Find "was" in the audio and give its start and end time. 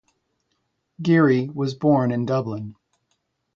1.49-1.75